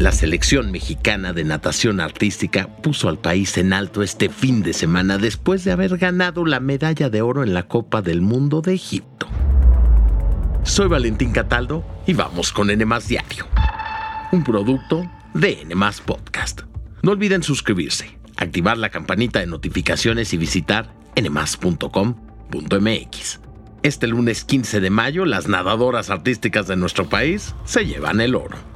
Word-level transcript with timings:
La 0.00 0.12
selección 0.12 0.72
mexicana 0.72 1.34
de 1.34 1.44
natación 1.44 2.00
artística 2.00 2.74
puso 2.78 3.10
al 3.10 3.18
país 3.18 3.58
en 3.58 3.74
alto 3.74 4.02
este 4.02 4.30
fin 4.30 4.62
de 4.62 4.72
semana 4.72 5.18
después 5.18 5.62
de 5.62 5.72
haber 5.72 5.98
ganado 5.98 6.46
la 6.46 6.58
medalla 6.58 7.10
de 7.10 7.20
oro 7.20 7.42
en 7.42 7.52
la 7.52 7.64
Copa 7.64 8.00
del 8.00 8.22
Mundo 8.22 8.62
de 8.62 8.72
Egipto. 8.72 9.28
Soy 10.62 10.88
Valentín 10.88 11.32
Cataldo 11.32 11.84
y 12.06 12.14
vamos 12.14 12.50
con 12.50 12.70
N 12.70 12.82
Diario, 13.06 13.46
un 14.32 14.42
producto 14.42 15.04
de 15.34 15.60
N 15.60 15.74
Podcast. 16.06 16.62
No 17.02 17.10
olviden 17.10 17.42
suscribirse, 17.42 18.18
activar 18.38 18.78
la 18.78 18.88
campanita 18.88 19.40
de 19.40 19.48
notificaciones 19.48 20.32
y 20.32 20.38
visitar 20.38 20.94
nmas.com.mx. 21.14 21.90
Este 23.82 24.06
lunes 24.06 24.44
15 24.44 24.80
de 24.80 24.88
mayo, 24.88 25.26
las 25.26 25.46
nadadoras 25.46 26.08
artísticas 26.08 26.66
de 26.66 26.76
nuestro 26.76 27.10
país 27.10 27.54
se 27.66 27.84
llevan 27.84 28.22
el 28.22 28.34
oro. 28.34 28.69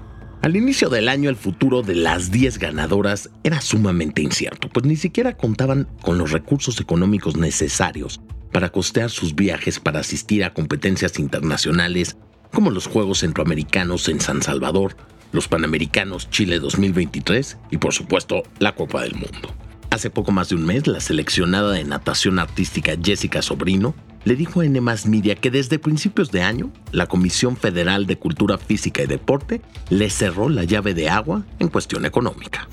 Al 0.45 0.57
inicio 0.57 0.91
del 0.91 1.09
año 1.09 1.31
el 1.31 1.37
futuro 1.37 1.81
de 1.81 1.95
las 1.95 2.31
10 2.31 2.59
ganadoras 2.59 3.31
era 3.45 3.63
sumamente 3.63 4.21
incierto, 4.21 4.69
pues 4.69 4.85
ni 4.85 4.95
siquiera 4.95 5.39
contaban 5.39 5.89
con 6.03 6.19
los 6.19 6.33
recursos 6.33 6.79
económicos 6.83 7.35
necesarios 7.35 8.21
para 8.53 8.69
costear 8.69 9.09
sus 9.09 9.35
viajes 9.35 9.81
para 9.81 10.01
asistir 10.01 10.45
a 10.45 10.53
competencias 10.53 11.19
internacionales 11.19 12.19
como 12.53 12.71
los 12.71 12.89
Juegos 12.89 13.21
Centroamericanos 13.21 14.07
en 14.11 14.21
San 14.21 14.43
Salvador, 14.43 14.99
los 15.33 15.49
Panamericanos 15.49 16.29
Chile 16.29 16.59
2023 16.59 17.57
y 17.71 17.79
por 17.79 17.95
supuesto 17.95 18.43
la 18.59 18.75
Copa 18.75 19.01
del 19.01 19.15
Mundo. 19.15 19.55
Hace 19.89 20.11
poco 20.11 20.31
más 20.31 20.51
de 20.51 20.57
un 20.57 20.67
mes, 20.67 20.87
la 20.87 21.01
seleccionada 21.01 21.73
de 21.73 21.85
natación 21.85 22.39
artística 22.39 22.93
Jessica 23.03 23.41
Sobrino 23.41 23.95
le 24.25 24.37
dijo 24.37 24.61
a 24.61 24.65
N 24.65 24.81
Media 24.81 25.35
que 25.35 25.51
desde 25.51 25.79
principios 25.79 26.31
de 26.31 26.43
año, 26.43 26.71
la 26.93 27.07
Comisión 27.07 27.57
Federal 27.57 28.07
de 28.07 28.17
Cultura 28.17 28.59
Física 28.59 29.03
y 29.03 29.07
Deporte 29.07 29.61
le 29.91 30.11
cerró 30.11 30.49
la 30.49 30.65
llave 30.65 30.95
de 30.95 31.11
agua 31.11 31.43
en 31.59 31.69
cuestión 31.69 32.07
económica. 32.07 32.67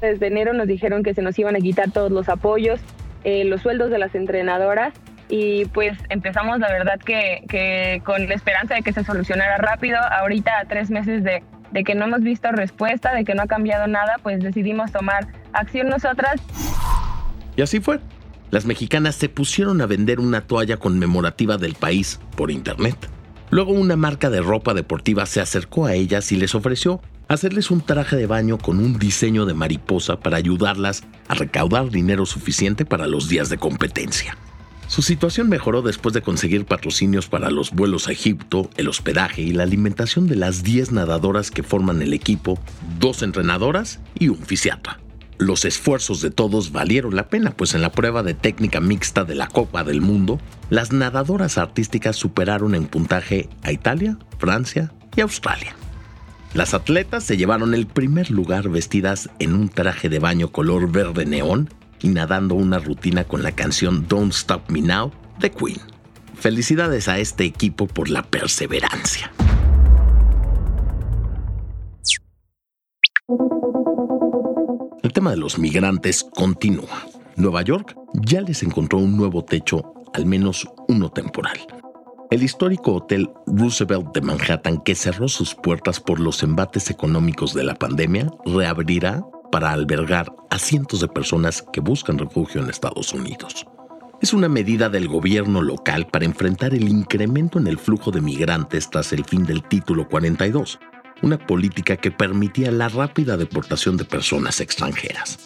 Desde 0.00 0.26
enero 0.26 0.52
nos 0.52 0.66
dijeron 0.66 1.02
que 1.02 1.14
se 1.14 1.22
nos 1.22 1.38
iban 1.38 1.56
a 1.56 1.60
quitar 1.60 1.90
todos 1.90 2.10
los 2.10 2.28
apoyos, 2.28 2.80
eh, 3.24 3.44
los 3.44 3.60
sueldos 3.62 3.90
de 3.90 3.98
las 3.98 4.14
entrenadoras 4.14 4.94
y 5.28 5.66
pues 5.66 5.96
empezamos 6.08 6.58
la 6.58 6.68
verdad 6.68 6.98
que, 6.98 7.44
que, 7.48 8.02
con 8.04 8.28
la 8.28 8.34
esperanza 8.34 8.74
de 8.74 8.82
que 8.82 8.92
se 8.92 9.04
solucionara 9.04 9.58
rápido. 9.58 9.98
Ahorita 9.98 10.58
a 10.58 10.64
tres 10.64 10.90
meses 10.90 11.22
de, 11.22 11.42
de 11.70 11.84
que 11.84 11.94
no 11.94 12.06
hemos 12.06 12.22
visto 12.22 12.50
respuesta, 12.50 13.14
de 13.14 13.24
que 13.24 13.34
no 13.34 13.42
ha 13.42 13.46
cambiado 13.46 13.86
nada, 13.86 14.16
pues 14.22 14.40
decidimos 14.40 14.90
tomar 14.90 15.28
acción 15.52 15.88
nosotras. 15.88 16.40
Y 17.56 17.62
así 17.62 17.80
fue 17.80 18.00
las 18.52 18.66
mexicanas 18.66 19.16
se 19.16 19.30
pusieron 19.30 19.80
a 19.80 19.86
vender 19.86 20.20
una 20.20 20.42
toalla 20.42 20.76
conmemorativa 20.76 21.56
del 21.56 21.74
país 21.74 22.20
por 22.36 22.50
internet. 22.50 22.96
Luego 23.50 23.72
una 23.72 23.96
marca 23.96 24.28
de 24.28 24.42
ropa 24.42 24.74
deportiva 24.74 25.24
se 25.24 25.40
acercó 25.40 25.86
a 25.86 25.94
ellas 25.94 26.30
y 26.32 26.36
les 26.36 26.54
ofreció 26.54 27.00
hacerles 27.28 27.70
un 27.70 27.80
traje 27.80 28.14
de 28.14 28.26
baño 28.26 28.58
con 28.58 28.78
un 28.78 28.98
diseño 28.98 29.46
de 29.46 29.54
mariposa 29.54 30.20
para 30.20 30.36
ayudarlas 30.36 31.02
a 31.28 31.34
recaudar 31.34 31.88
dinero 31.88 32.26
suficiente 32.26 32.84
para 32.84 33.06
los 33.06 33.26
días 33.26 33.48
de 33.48 33.56
competencia. 33.56 34.36
Su 34.86 35.00
situación 35.00 35.48
mejoró 35.48 35.80
después 35.80 36.12
de 36.12 36.20
conseguir 36.20 36.66
patrocinios 36.66 37.28
para 37.28 37.50
los 37.50 37.70
vuelos 37.70 38.08
a 38.08 38.12
Egipto, 38.12 38.68
el 38.76 38.88
hospedaje 38.88 39.40
y 39.40 39.52
la 39.52 39.62
alimentación 39.62 40.26
de 40.26 40.36
las 40.36 40.62
10 40.62 40.92
nadadoras 40.92 41.50
que 41.50 41.62
forman 41.62 42.02
el 42.02 42.12
equipo, 42.12 42.60
dos 42.98 43.22
entrenadoras 43.22 44.00
y 44.18 44.28
un 44.28 44.36
fisiatra. 44.36 45.01
Los 45.38 45.64
esfuerzos 45.64 46.20
de 46.20 46.30
todos 46.30 46.72
valieron 46.72 47.16
la 47.16 47.28
pena, 47.28 47.50
pues 47.50 47.74
en 47.74 47.82
la 47.82 47.90
prueba 47.90 48.22
de 48.22 48.34
técnica 48.34 48.80
mixta 48.80 49.24
de 49.24 49.34
la 49.34 49.48
Copa 49.48 49.82
del 49.82 50.00
Mundo, 50.00 50.40
las 50.70 50.92
nadadoras 50.92 51.58
artísticas 51.58 52.16
superaron 52.16 52.74
en 52.74 52.86
puntaje 52.86 53.48
a 53.62 53.72
Italia, 53.72 54.18
Francia 54.38 54.92
y 55.16 55.20
Australia. 55.20 55.74
Las 56.54 56.74
atletas 56.74 57.24
se 57.24 57.36
llevaron 57.36 57.74
el 57.74 57.86
primer 57.86 58.30
lugar 58.30 58.68
vestidas 58.68 59.30
en 59.38 59.54
un 59.54 59.68
traje 59.68 60.08
de 60.08 60.18
baño 60.18 60.52
color 60.52 60.90
verde 60.90 61.24
neón 61.24 61.70
y 62.00 62.08
nadando 62.08 62.54
una 62.54 62.78
rutina 62.78 63.24
con 63.24 63.42
la 63.42 63.52
canción 63.52 64.06
Don't 64.06 64.32
Stop 64.32 64.70
Me 64.70 64.82
Now 64.82 65.12
de 65.40 65.50
Queen. 65.50 65.80
Felicidades 66.34 67.08
a 67.08 67.18
este 67.18 67.44
equipo 67.44 67.86
por 67.86 68.10
la 68.10 68.22
perseverancia. 68.22 69.32
El 75.12 75.14
tema 75.14 75.32
de 75.32 75.36
los 75.36 75.58
migrantes 75.58 76.24
continúa. 76.24 77.06
Nueva 77.36 77.60
York 77.60 77.94
ya 78.14 78.40
les 78.40 78.62
encontró 78.62 78.96
un 78.96 79.14
nuevo 79.14 79.44
techo, 79.44 79.92
al 80.14 80.24
menos 80.24 80.66
uno 80.88 81.10
temporal. 81.10 81.58
El 82.30 82.42
histórico 82.42 82.94
Hotel 82.94 83.28
Roosevelt 83.46 84.14
de 84.14 84.22
Manhattan, 84.22 84.78
que 84.78 84.94
cerró 84.94 85.28
sus 85.28 85.54
puertas 85.54 86.00
por 86.00 86.18
los 86.18 86.42
embates 86.42 86.88
económicos 86.88 87.52
de 87.52 87.62
la 87.62 87.74
pandemia, 87.74 88.30
reabrirá 88.46 89.22
para 89.50 89.72
albergar 89.72 90.34
a 90.48 90.58
cientos 90.58 91.00
de 91.00 91.08
personas 91.08 91.62
que 91.74 91.82
buscan 91.82 92.16
refugio 92.16 92.62
en 92.62 92.70
Estados 92.70 93.12
Unidos. 93.12 93.66
Es 94.22 94.32
una 94.32 94.48
medida 94.48 94.88
del 94.88 95.08
gobierno 95.08 95.60
local 95.60 96.06
para 96.06 96.24
enfrentar 96.24 96.72
el 96.72 96.88
incremento 96.88 97.58
en 97.58 97.66
el 97.66 97.76
flujo 97.76 98.12
de 98.12 98.22
migrantes 98.22 98.88
tras 98.88 99.12
el 99.12 99.26
fin 99.26 99.44
del 99.44 99.62
título 99.62 100.08
42, 100.08 100.78
una 101.22 101.38
política 101.38 101.96
que 101.96 102.10
permitía 102.10 102.70
la 102.70 102.88
rápida 102.88 103.36
deportación 103.36 103.96
de 103.96 104.04
personas 104.04 104.60
extranjeras. 104.60 105.38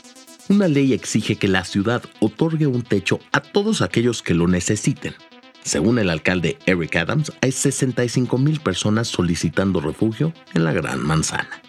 Una 0.48 0.68
ley 0.68 0.92
exige 0.92 1.36
que 1.36 1.48
la 1.48 1.64
ciudad 1.64 2.02
otorgue 2.20 2.66
un 2.66 2.82
techo 2.82 3.20
a 3.32 3.40
todos 3.40 3.82
aquellos 3.82 4.22
que 4.22 4.34
lo 4.34 4.48
necesiten. 4.48 5.14
Según 5.62 5.98
el 5.98 6.10
alcalde 6.10 6.58
Eric 6.66 6.96
Adams, 6.96 7.32
hay 7.40 7.52
65 7.52 8.38
mil 8.38 8.60
personas 8.60 9.08
solicitando 9.08 9.80
refugio 9.80 10.32
en 10.54 10.64
la 10.64 10.72
Gran 10.72 11.04
Manzana. 11.04 11.60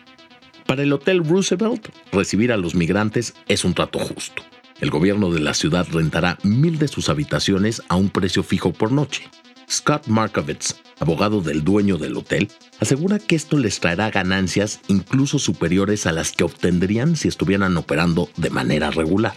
Para 0.68 0.84
el 0.84 0.94
Hotel 0.94 1.24
Roosevelt, 1.24 1.90
recibir 2.12 2.52
a 2.52 2.58
los 2.58 2.76
migrantes 2.76 3.34
es 3.48 3.66
un 3.66 3.74
trato 3.74 3.98
justo. 4.00 4.44
El 4.80 4.92
gobierno 4.92 5.32
de 5.32 5.40
la 5.40 5.56
ciudad 5.56 5.88
rentará 5.92 6.38
mil 6.44 6.78
de 6.78 6.88
sus 6.88 7.10
habitaciones 7.10 7.82
a 7.90 7.96
un 7.96 8.10
precio 8.10 8.44
fijo 8.44 8.74
por 8.74 8.92
noche. 8.92 9.28
Scott 9.70 10.08
Markovitz, 10.08 10.76
abogado 11.00 11.42
del 11.42 11.64
dueño 11.64 11.98
del 11.98 12.16
hotel, 12.16 12.50
asegura 12.80 13.20
que 13.20 13.36
esto 13.36 13.58
les 13.58 13.80
traerá 13.80 14.10
ganancias 14.10 14.80
incluso 14.88 15.40
superiores 15.40 16.06
a 16.06 16.14
las 16.14 16.32
que 16.32 16.46
obtendrían 16.46 17.16
si 17.16 17.28
estuvieran 17.28 17.76
operando 17.76 18.30
de 18.38 18.50
manera 18.50 18.92
regular. 18.92 19.36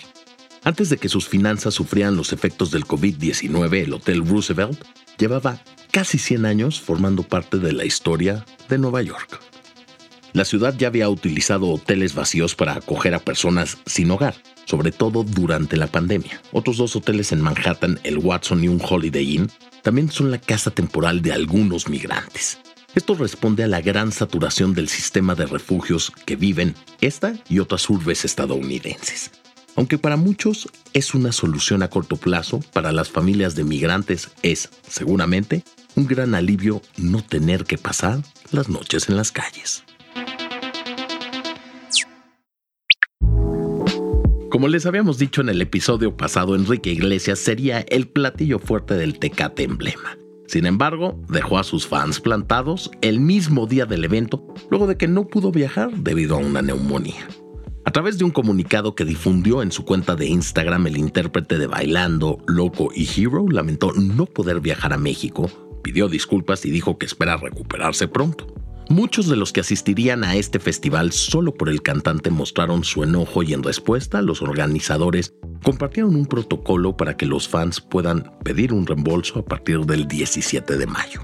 Antes 0.63 0.89
de 0.91 0.99
que 0.99 1.09
sus 1.09 1.29
finanzas 1.29 1.75
sufrieran 1.75 2.17
los 2.17 2.33
efectos 2.33 2.71
del 2.71 2.85
COVID-19, 2.85 3.85
el 3.85 3.95
Hotel 3.95 4.27
Roosevelt 4.27 4.85
llevaba 5.19 5.61
casi 5.91 6.19
100 6.19 6.47
años 6.47 6.81
formando 6.81 7.23
parte 7.23 7.59
de 7.59 7.73
la 7.73 7.85
historia 7.85 8.45
de 8.69 8.79
Nueva 8.79 9.03
York. 9.03 9.41
La 10.33 10.45
ciudad 10.45 10.77
ya 10.77 10.89
había 10.89 11.09
utilizado 11.09 11.69
hoteles 11.69 12.15
vacíos 12.15 12.55
para 12.55 12.75
acoger 12.75 13.15
a 13.15 13.19
personas 13.19 13.79
sin 13.87 14.11
hogar, 14.13 14.37
sobre 14.71 14.93
todo 14.93 15.25
durante 15.25 15.77
la 15.77 15.89
pandemia. 15.89 16.41
Otros 16.53 16.77
dos 16.77 16.95
hoteles 16.95 17.33
en 17.33 17.41
Manhattan, 17.41 17.99
el 18.05 18.19
Watson 18.19 18.63
y 18.63 18.69
un 18.69 18.81
Holiday 18.81 19.35
Inn, 19.35 19.51
también 19.83 20.13
son 20.13 20.31
la 20.31 20.39
casa 20.39 20.71
temporal 20.71 21.23
de 21.23 21.33
algunos 21.33 21.89
migrantes. 21.89 22.59
Esto 22.95 23.15
responde 23.15 23.65
a 23.65 23.67
la 23.67 23.81
gran 23.81 24.13
saturación 24.13 24.73
del 24.73 24.89
sistema 24.89 25.35
de 25.35 25.47
refugios 25.47 26.13
que 26.25 26.37
viven 26.37 26.77
esta 27.01 27.35
y 27.49 27.59
otras 27.59 27.91
urbes 27.91 28.25
estadounidenses. 28.25 29.33
Aunque 29.75 29.99
para 29.99 30.17
muchos 30.17 30.69
es 30.93 31.15
una 31.15 31.33
solución 31.33 31.83
a 31.83 31.89
corto 31.89 32.17
plazo, 32.17 32.61
para 32.73 32.93
las 32.93 33.09
familias 33.09 33.57
de 33.57 33.65
migrantes 33.65 34.29
es, 34.43 34.71
seguramente, 34.89 35.65
un 35.97 36.07
gran 36.07 36.37
alivio 36.37 36.81
no 36.97 37.25
tener 37.25 37.65
que 37.65 37.77
pasar 37.77 38.23
las 38.53 38.69
noches 38.69 39.09
en 39.09 39.17
las 39.17 39.33
calles. 39.33 39.83
Como 44.61 44.69
les 44.69 44.85
habíamos 44.85 45.17
dicho 45.17 45.41
en 45.41 45.49
el 45.49 45.63
episodio 45.63 46.19
pasado, 46.19 46.55
Enrique 46.55 46.93
Iglesias 46.93 47.39
sería 47.39 47.81
el 47.81 48.09
platillo 48.09 48.59
fuerte 48.59 48.93
del 48.93 49.19
Tecate 49.19 49.63
emblema. 49.63 50.19
Sin 50.49 50.67
embargo, 50.67 51.19
dejó 51.31 51.59
a 51.59 51.65
sus 51.65 51.87
fans 51.87 52.21
plantados 52.21 52.91
el 53.01 53.21
mismo 53.21 53.67
día 53.67 53.87
del 53.87 54.05
evento, 54.05 54.53
luego 54.71 54.87
de 54.87 54.99
que 54.99 55.09
no 55.09 55.27
pudo 55.29 55.51
viajar 55.51 55.91
debido 55.93 56.37
a 56.37 56.41
una 56.41 56.61
neumonía. 56.61 57.27
A 57.87 57.91
través 57.91 58.19
de 58.19 58.25
un 58.27 58.33
comunicado 58.33 58.95
que 58.95 59.07
difundió 59.07 59.63
en 59.63 59.73
su 59.73 59.87
cuenta 59.87 60.15
de 60.15 60.27
Instagram, 60.27 60.89
el 60.89 60.99
intérprete 60.99 61.57
de 61.57 61.67
Bailando, 61.67 62.37
Loco 62.47 62.91
y 62.95 63.09
Hero 63.19 63.47
lamentó 63.49 63.93
no 63.95 64.27
poder 64.27 64.61
viajar 64.61 64.93
a 64.93 64.99
México, 64.99 65.51
pidió 65.83 66.07
disculpas 66.11 66.67
y 66.67 66.71
dijo 66.71 66.99
que 66.99 67.07
espera 67.07 67.39
recuperarse 67.39 68.09
pronto. 68.09 68.60
Muchos 68.91 69.29
de 69.29 69.37
los 69.37 69.53
que 69.53 69.61
asistirían 69.61 70.25
a 70.25 70.35
este 70.35 70.59
festival 70.59 71.13
solo 71.13 71.55
por 71.55 71.69
el 71.69 71.81
cantante 71.81 72.29
mostraron 72.29 72.83
su 72.83 73.05
enojo 73.05 73.45
y 73.45 73.53
en 73.53 73.63
respuesta 73.63 74.21
los 74.21 74.43
organizadores 74.43 75.33
compartieron 75.63 76.17
un 76.17 76.27
protocolo 76.27 76.97
para 76.97 77.17
que 77.17 77.25
los 77.25 77.47
fans 77.47 77.81
puedan 77.81 78.33
pedir 78.43 78.73
un 78.73 78.85
reembolso 78.85 79.39
a 79.39 79.45
partir 79.45 79.83
del 79.83 80.09
17 80.09 80.77
de 80.77 80.87
mayo. 80.89 81.21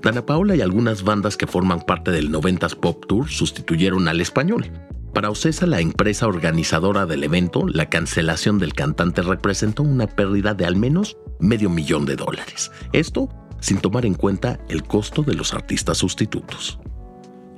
Dana 0.00 0.24
Paola 0.24 0.56
y 0.56 0.62
algunas 0.62 1.02
bandas 1.02 1.36
que 1.36 1.46
forman 1.46 1.82
parte 1.82 2.10
del 2.10 2.32
90s 2.32 2.74
Pop 2.74 3.04
Tour 3.06 3.28
sustituyeron 3.28 4.08
al 4.08 4.22
español. 4.22 4.72
Para 5.12 5.28
Ocesa, 5.28 5.66
la 5.66 5.80
empresa 5.80 6.26
organizadora 6.26 7.04
del 7.04 7.22
evento, 7.22 7.68
la 7.68 7.90
cancelación 7.90 8.58
del 8.58 8.72
cantante 8.72 9.20
representó 9.20 9.82
una 9.82 10.06
pérdida 10.06 10.54
de 10.54 10.64
al 10.64 10.76
menos 10.76 11.18
medio 11.38 11.68
millón 11.68 12.06
de 12.06 12.16
dólares. 12.16 12.70
Esto 12.94 13.28
sin 13.60 13.76
tomar 13.76 14.06
en 14.06 14.14
cuenta 14.14 14.58
el 14.70 14.84
costo 14.84 15.22
de 15.22 15.34
los 15.34 15.52
artistas 15.52 15.98
sustitutos. 15.98 16.78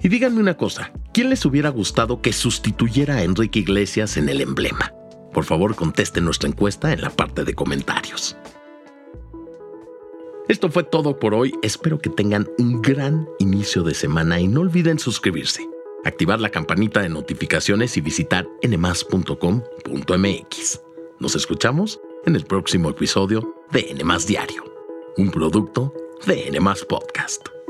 Y 0.02 0.08
díganme 0.08 0.40
una 0.40 0.56
cosa, 0.56 0.92
¿Quién 1.12 1.28
les 1.28 1.44
hubiera 1.44 1.68
gustado 1.68 2.22
que 2.22 2.32
sustituyera 2.32 3.16
a 3.16 3.22
Enrique 3.22 3.58
Iglesias 3.58 4.16
en 4.16 4.30
el 4.30 4.40
emblema? 4.40 4.94
Por 5.34 5.44
favor, 5.44 5.74
conteste 5.74 6.22
nuestra 6.22 6.48
encuesta 6.48 6.90
en 6.90 7.02
la 7.02 7.10
parte 7.10 7.44
de 7.44 7.52
comentarios. 7.52 8.34
Esto 10.48 10.70
fue 10.70 10.84
todo 10.84 11.18
por 11.18 11.34
hoy. 11.34 11.52
Espero 11.62 11.98
que 11.98 12.08
tengan 12.08 12.48
un 12.58 12.80
gran 12.80 13.28
inicio 13.40 13.82
de 13.82 13.92
semana 13.92 14.40
y 14.40 14.48
no 14.48 14.62
olviden 14.62 14.98
suscribirse, 14.98 15.68
activar 16.04 16.40
la 16.40 16.48
campanita 16.48 17.02
de 17.02 17.10
notificaciones 17.10 17.98
y 17.98 18.00
visitar 18.00 18.48
nmas.com.mx. 18.66 19.30
Nos 21.20 21.34
escuchamos 21.36 22.00
en 22.24 22.36
el 22.36 22.46
próximo 22.46 22.88
episodio 22.88 23.54
de 23.70 23.94
Nmas 24.02 24.26
Diario, 24.26 24.64
un 25.18 25.30
producto 25.30 25.92
de 26.26 26.50
Nmas 26.58 26.86
Podcast. 26.86 27.61